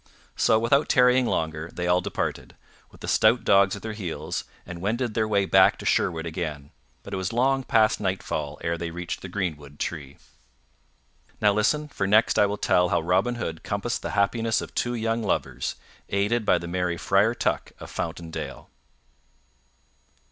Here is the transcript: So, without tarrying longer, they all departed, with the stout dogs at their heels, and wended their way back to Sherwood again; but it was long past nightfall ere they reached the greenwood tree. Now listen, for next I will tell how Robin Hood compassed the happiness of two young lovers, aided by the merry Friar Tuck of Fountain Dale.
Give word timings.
So, 0.35 0.57
without 0.57 0.89
tarrying 0.89 1.27
longer, 1.27 1.69
they 1.71 1.85
all 1.85 2.01
departed, 2.01 2.55
with 2.89 3.01
the 3.01 3.07
stout 3.07 3.43
dogs 3.43 3.75
at 3.75 3.83
their 3.83 3.93
heels, 3.93 4.45
and 4.65 4.81
wended 4.81 5.13
their 5.13 5.27
way 5.27 5.45
back 5.45 5.77
to 5.77 5.85
Sherwood 5.85 6.25
again; 6.25 6.71
but 7.03 7.13
it 7.13 7.17
was 7.17 7.31
long 7.31 7.61
past 7.63 7.99
nightfall 7.99 8.57
ere 8.63 8.79
they 8.79 8.89
reached 8.89 9.21
the 9.21 9.29
greenwood 9.29 9.77
tree. 9.77 10.17
Now 11.39 11.53
listen, 11.53 11.87
for 11.87 12.07
next 12.07 12.39
I 12.39 12.47
will 12.47 12.57
tell 12.57 12.89
how 12.89 12.99
Robin 12.99 13.35
Hood 13.35 13.61
compassed 13.61 14.01
the 14.01 14.09
happiness 14.17 14.59
of 14.59 14.73
two 14.73 14.95
young 14.95 15.21
lovers, 15.21 15.75
aided 16.09 16.45
by 16.47 16.57
the 16.57 16.67
merry 16.67 16.97
Friar 16.97 17.35
Tuck 17.35 17.71
of 17.79 17.91
Fountain 17.91 18.31
Dale. 18.31 18.71